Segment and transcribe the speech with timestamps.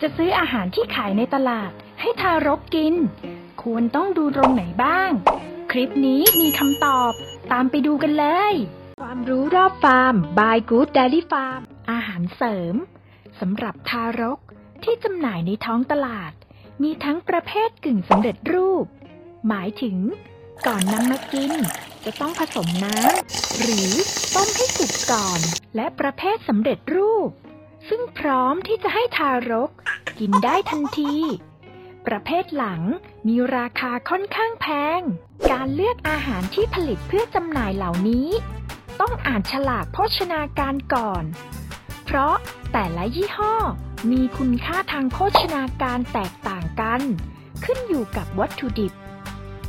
[0.00, 2.94] จะซื้ออาหารที่ขายในตลาดให้ทารกกิน
[3.62, 5.10] ควรต้องดูตรงไหนบ้าง
[5.70, 7.12] คลิปนี้มีคำตอบ
[7.52, 8.54] ตามไปดูกันเลย
[9.00, 12.74] ความรู้รอบฟาร์ม by Good Dairy Farm อาหารเสริม
[13.40, 14.38] สำหรับทารก
[14.84, 16.32] ที่จำหน่ายในท้องตลาด
[16.82, 18.86] มีทั้งประเภทกึ่งสำเร็จรูป
[19.48, 19.96] หมายถึง
[20.66, 21.52] ก่อนนำมากิน
[22.04, 23.90] จะต้องผสมน้ำหรือ
[24.34, 25.40] ต้มให้สุกก่อน
[25.76, 27.30] และประเภทสำเร็จรูป
[27.88, 29.70] ซึ่งพร้อมที่จะให้ทารก
[30.18, 31.14] กินได้ทันที
[32.06, 32.82] ประเภทหลัง
[33.28, 34.66] มีราคาค่อนข้างแพ
[34.98, 35.00] ง
[35.52, 38.28] การเลือกอาหารที่ผลิตเพื่อจำหน่ายเหล่านี้
[39.00, 41.24] ต้องอ่านฉลากโภชนาการก่อน
[42.04, 42.34] เพราะ
[42.72, 43.54] แต่ละยี่ห้อ
[44.10, 47.02] มีคุณค่าทางโภชนาการแตกต่างกัน
[47.64, 48.92] ขึ้นอยู่กับวัตถุดิบ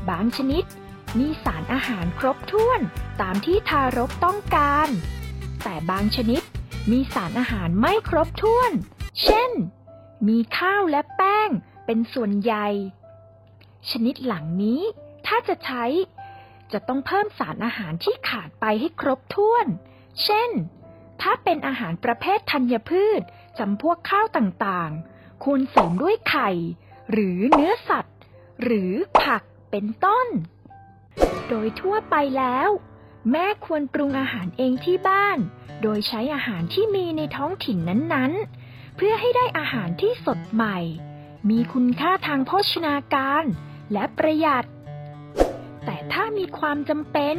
[0.10, 0.64] บางชนิด
[1.20, 2.82] มีสารอาหารครบถ้วน
[3.22, 4.90] ตามที่ทารกต้องการ
[5.64, 6.42] แต่บางชนิด
[6.92, 8.72] มีสารอาหารไม่ครบถ้วน
[9.24, 9.52] เช่น
[10.28, 11.50] มีข้าวและแป้ง
[11.86, 12.68] เป็นส่วนใหญ่
[13.90, 14.82] ชนิดหลังนี้
[15.28, 15.86] ถ้าจะใช้
[16.72, 19.66] จะต้องเพิ่มสารอาหารที่ขาดไปให้ครบถ้วน
[20.24, 20.50] เช่น
[21.22, 23.22] ถ้าเป็นอาหารประเภทธัญพืช
[23.60, 26.50] จำพวกข้าวต่างๆ ควรเสริมด้วยไข่
[27.12, 28.18] หรือเนื้อสัตว์
[28.64, 30.28] หรือผักเป็นต้น
[31.50, 32.70] โดยทั่วไปแล้ว
[33.32, 35.38] แม่ควรปรุงอาหารเองที่บ้าน
[35.82, 37.78] โดยใช้อาหารที่มีในท้องถิ่น
[38.14, 40.78] นั้นๆ เพื่อให้ได้อาหารที่สดใหม่
[41.50, 43.44] มีคุณค่าทางโภชนาการ
[43.94, 44.68] และประหยัด
[45.86, 47.36] แต่ถ้ามีความจำเป็น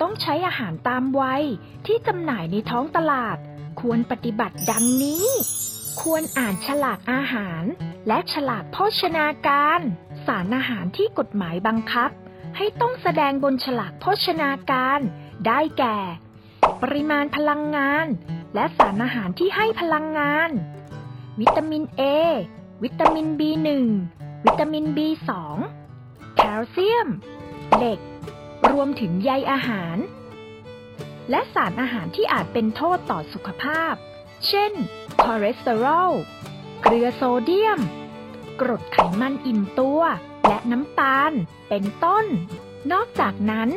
[0.00, 1.42] ต้องใช้อาหารตามวัย
[1.86, 3.36] ที่จำหน่ายในท้องตลาด
[3.80, 5.26] ควรปฏิบัติดังนี้
[6.02, 7.62] ควรอ่านฉลากอาหาร
[8.08, 9.80] และฉลากโภชนาการ
[10.26, 12.10] สารอาหารที่กฎหมายบังคับ
[12.56, 15.00] ให้ต้องแสดงบนฉลากโภชนาการ
[15.46, 15.98] ได้แก่
[16.82, 18.06] ปริมาณพลังงาน
[18.54, 20.50] และสารอาหารที่ให้พลังงาน
[21.40, 22.02] วิตามิน A
[22.82, 23.68] วิตามิน B1
[24.44, 25.30] วิตามิน B2
[26.36, 27.08] แคลเซียม
[27.76, 28.00] เหล็ก
[28.70, 29.96] รวมถึงใยอาหาร
[31.30, 33.94] และสารอาหารที่อาจเป็นโทษต่อสุขภาพ
[34.48, 34.72] เช่น
[35.22, 36.12] คอเลสเตอรอล
[36.82, 37.80] เกลือโซเดียม
[38.60, 40.00] กรดไขมันอิ่มตัว
[40.46, 41.32] และน้ำตาล
[41.68, 42.24] เป็นต้น
[42.92, 43.70] นอกจากนั้น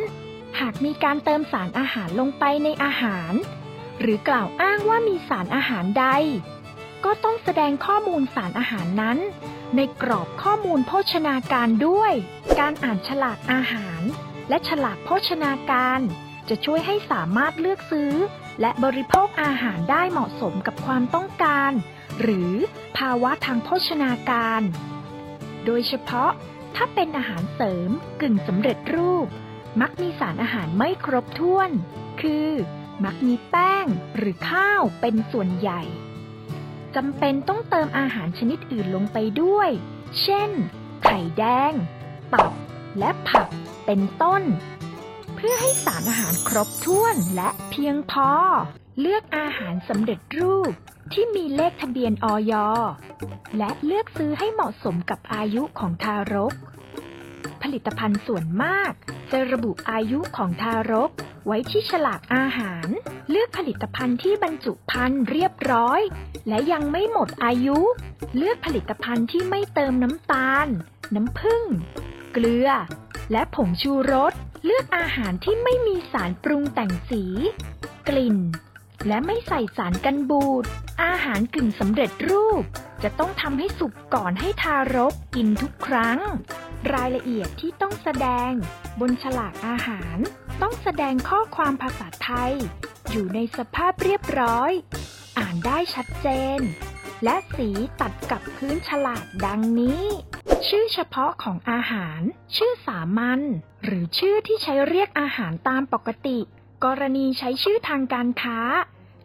[0.60, 3.34] หากมีการเติมสารอาหารลงไปในอาหาร
[4.00, 6.08] หรือกล่าวอ้างว่ามีสารอาหารใด
[7.06, 9.18] ก็ต้องแสดงข้อมูลสารอาหารนั้น
[9.76, 12.14] ในกรอบข้อมูลโภชนาการด้วย
[12.60, 14.02] การอ่านฉลากอาหาร
[14.50, 16.00] และฉลากโภชนาการ
[16.50, 18.14] จะช่วยให้สามารถเลือกซื้อ
[18.62, 21.72] และบริโภคอาหารได้เหมาะสมกับความต้องการ
[22.22, 22.52] หรือ
[22.98, 24.62] ภาวะทางโภชนาการ
[25.66, 26.32] โดยเฉพาะ
[26.76, 27.90] ถ้าเป็นอาหารเสริม
[28.22, 29.28] กึ่งสำเร็จรูป
[29.82, 31.70] มักมีสารอาหารไม่ครบถ้วน
[32.22, 32.50] คือ
[33.04, 33.86] มักมีแป้ง
[34.16, 35.82] หรือข้าวเป็นส่วนใหญ่
[36.96, 39.70] จำเป็นต้องเติมอาหารชนิดอื่นลงไปด้วย
[40.22, 40.52] เช่น
[41.04, 41.74] ไข่แดง
[42.34, 42.52] ตับ
[43.00, 43.48] และผัก
[43.86, 44.44] เป็นต้น
[45.36, 48.30] เพื่อให้สารอาหารครบถ้วนและเพียงพอ
[49.00, 50.74] เลือกอาหารสำเร็จรูป
[51.14, 52.54] ที่มีเลขทะเบียนออย
[53.58, 56.54] และเลือกซื้อให้เหมาะสมกับอายุของทารก
[57.62, 58.92] ผลิตภัณฑ์ส่วนมาก
[59.32, 61.10] จะระบุอายุของทารก
[61.48, 62.88] ไว้ที่ฉลากอาหาร
[63.30, 66.02] เลือกผลิตภัณฑ์ที่บรรจุภัณฑ์เรียบร้อย
[66.48, 67.80] และยังไม่หมดอายุ
[68.38, 70.68] เลือกผลิตภัณฑ์ที่ไม่เติมน้ำตาล
[71.16, 71.64] น้ำผึ้ง
[72.34, 72.70] เกลือ
[73.32, 74.34] และผงชูรส
[74.66, 77.24] เลือกอาหารที่ไม่มีสารปรุงแต่งสี
[78.10, 78.38] กลิ่น
[79.08, 80.66] และไม่ใส่สารกันบูด
[81.04, 82.64] อาหารกึ่งสำเร็จรูป
[83.04, 86.20] จะต้องทำให้สุกก่อนให้ทารกกินทุกครั้ง
[86.94, 88.52] รายละเอียดที่ต้องแสดง
[89.00, 90.18] บนฉลากอาหาร
[90.62, 92.54] ต้องแสดงข้อความภาษาไทย
[93.12, 94.72] อยู่ในสภาพเรียบร้อย
[95.38, 96.28] อ่านได้ชัดเจ
[96.58, 96.60] น
[97.24, 97.70] และสี
[98.02, 100.04] ตัดกับพื้นฉลากดังนี้
[100.68, 102.22] ชื่อเฉพาะของอาหาร
[102.56, 103.42] ชื่อสามัญ
[103.84, 106.40] หรือชื่อที่ใช้เรียกอาหารตามปกติ
[106.86, 108.60] กรณีใช้ชื่อทางการค้า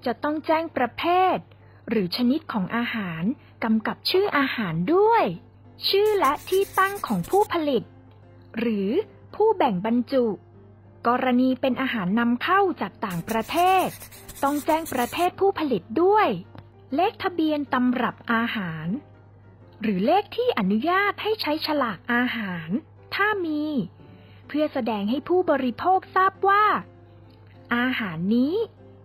[0.07, 1.05] จะต้องแจ้งประเภ
[1.35, 1.37] ท
[1.89, 3.23] หรือชนิดของอาหาร
[3.65, 5.25] กำกับชื่ออาหารด้วย
[5.89, 7.83] ชื่อและที่ตั้งของผู้ผลิต
[8.59, 8.89] หรือ
[9.35, 10.27] ผู้แบ่งบรรจุ
[11.09, 13.89] กรณีเป็นอาหารนำเข้าจากต่างประเทศ
[14.43, 16.29] ต้องแจ้งประเทศผู้ผลิตด้วย
[16.95, 18.87] เลขทะเบียนตำรับอาหาร
[19.83, 22.69] หรือเลขที่อนุญาตให้ใช้ฉลากอาหาร
[23.15, 23.63] ถ้ามี
[24.49, 26.65] เพื่อแสดงให้ผู้บริโภคทราบว่า
[27.77, 28.55] อาหารนี้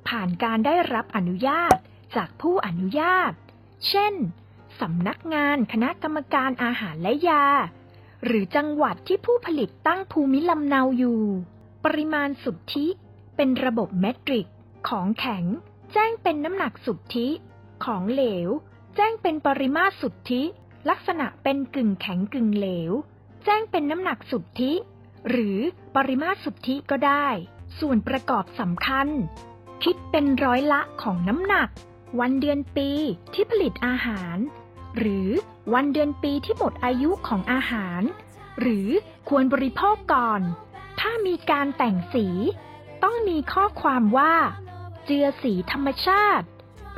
[0.08, 1.76] ผ่านการได้รับอนุญาต
[2.16, 3.34] จากผู้อนุญาต
[3.90, 4.14] เช่น
[4.80, 7.46] สำนักงานคณะกรรมการอาหารและยา
[8.26, 11.22] หรือจังหวัดที่ผู้ผลิตตั้งภูมิลำเนาอยู่
[11.86, 12.88] ปริมาณสุทธิ
[13.36, 14.48] เป็นระบบเมตริก
[14.90, 15.46] ของแข็ง
[15.94, 17.28] แจ้งเป็นน้ำหนักสุทธิ
[17.86, 18.50] ของเหลว
[18.96, 20.42] แจ้งเป็นปริมาตรสุทธิ
[20.90, 22.92] ลักษณะเป็นกึ่งแข็งกึ่งเหลว
[23.46, 24.72] แจ้งเป็นน้ำหนักสุทธิ
[25.30, 25.58] หรือ
[25.96, 27.28] ปริมาตรสุทธิก็ได้
[27.80, 29.08] ส่วนประกอบสำคัญ
[29.84, 31.70] คิดเป็นร้อยละของน้ำหนัก
[32.20, 32.90] วันเดือนปี
[33.34, 34.38] ที่ผลิตอาหาร
[34.98, 35.30] หรือ
[35.74, 38.02] วันเดือนปีที่หมดอายุของอาหาร
[38.60, 38.90] หรือ
[39.30, 40.42] ควรบริโภคก่อน
[41.00, 42.28] ถ้ามีการแต่งสี
[43.04, 44.36] ต้องมีข้อความว่า
[45.06, 46.48] เจือสีธรรมชาติ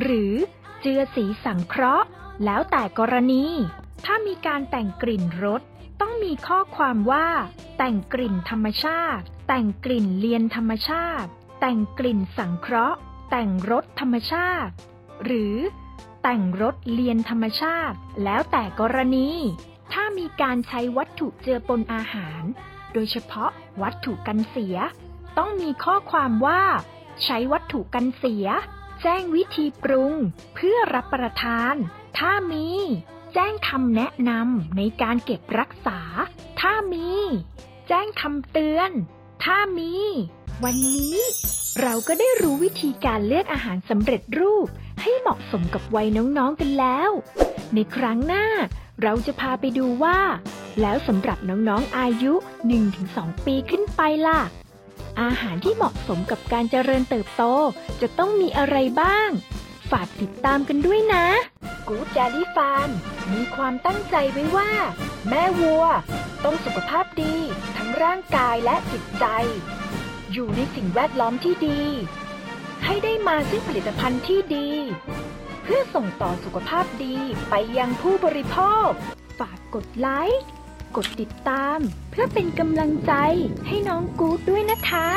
[0.01, 0.33] หรือ
[0.81, 2.07] เจือสีสังเคราะห์
[2.45, 3.45] แล้วแต่กรณี
[4.05, 5.61] ถ้ามีการแต่งกลิ่นรส
[6.01, 7.27] ต้องมีข้อความว่า
[7.77, 11.31] แต่งกลิ่นธรรมชาติ แต่งกลิ่นเลียนธรรมชาติ
[11.67, 12.97] แต่งกลิ่นสังเคราะห์
[13.29, 14.73] แต่งรสธรรมชาติ
[15.25, 15.55] หรือ
[16.23, 19.29] แต่งรสเลียนธรรมชาติ แล้วแต่กรณี
[19.93, 22.41] ถ้ามีการใช้วัตถุเจือปนอาหาร
[22.93, 23.51] โดยเฉพาะ
[23.81, 24.77] วัตถุกันเสีย
[25.37, 26.63] ต้องมีข้อความว่า
[27.23, 28.47] ใช้วัตถุกันเสีย
[29.03, 30.13] แจ้งวิธีปรุง
[30.55, 31.75] เพื่อรับประทาน
[32.19, 32.67] ถ้ามี
[33.33, 35.99] แจ้งคำแนะนำในการเก็บรักษา
[36.61, 37.09] ถ้ามี
[37.87, 38.91] แจ้งคำเตือน
[39.43, 39.93] ถ้ามี
[40.63, 41.13] วันนี้
[41.81, 44.67] เราก็ได้รู้วิธีการเลือกอาหารสำเร็จรูป
[45.01, 47.09] ให้เหมาะสมกับวัยน้องๆกันแล้ว
[47.73, 48.45] ในครั้งหน้า
[49.03, 50.19] เราจะพาไปดูว่า
[50.81, 52.33] แล้วสำหรับน้องๆอายุ
[52.89, 54.39] 1-2 ปีขึ้นไปล่ะ
[55.21, 57.43] อาหารที่เหมาะสมกับการเจริญเติบโต
[58.01, 59.29] จะต้องมีอะไรบ้าง
[59.91, 61.25] ฝากติดตามกันด้วยนะ
[61.87, 62.89] กู๊ด d ด d ี่ฟาร์ม
[63.33, 64.71] มีความตั้งใจไว้ว่า
[65.29, 65.85] แม่วัว
[66.43, 67.35] ต้องสุขภาพดี
[67.75, 69.25] ทั้งร่างกายและจิตใจ
[70.33, 71.81] อยู่ในสิ่งแวดล้อมที่ดี
[72.85, 74.69] ให้ได้มาซึ่งผลิตภัณฑ์ที่ดี
[75.63, 77.17] เพื่อส่งต่อสุขภาพดี
[77.49, 78.57] ไปยังผู้บริโภ
[78.87, 78.89] ค
[79.39, 80.43] ฝากกดไลค์
[80.95, 81.79] กดติดตาม
[82.11, 83.13] เพื่อเป็นกำลังใจ
[83.67, 85.07] ให้น้องกู๊ดด้วยนะคะ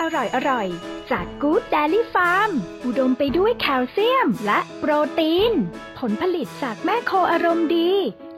[0.00, 2.50] อร่อยอร่อยๆจากกู๊ด d ดลี่ฟาร์ม
[2.84, 5.52] อุดมไปด้วยแคลเซียมและโปรตีน
[5.98, 7.90] ผลผลิตจากแม่โคอารมณ์ดี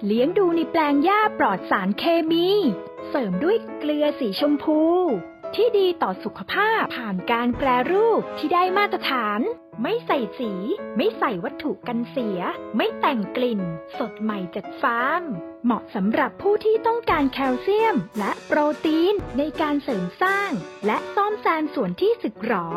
[0.06, 2.48] เลี้ยงดูในแปลงหญ้าปลอดสารเคมี
[3.08, 4.80] เสริมด้วยเกลือสีชมพู
[5.56, 9.40] ที่ดีต่อสุขภาพผ่านการแปรรูปที่ได้มาตรฐาน
[9.82, 10.52] ไม่ใส่สี
[10.96, 12.40] ไม่ใส่วัตถุกันเสีย
[12.76, 13.60] ไม่แต่งกลิ่น
[13.98, 15.22] สดใหม่จากฟาร์ม
[15.64, 20.50] เหมาะสำหรับผู้ที่ต้องการแคลเซียม และโปรตีนในการเสริมสร้าง
[20.86, 22.68] และซ่อมแซมส่วนที่สึกหรอ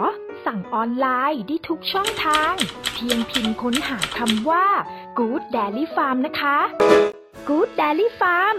[0.45, 2.53] สั่งออนไลน์ได้ทุกช่องทาง
[2.93, 4.67] เพียงพิมพ์ค้นหาคำว่า
[5.17, 6.57] Good Dairy Farm นะคะ
[7.47, 8.57] Good Dairy Farm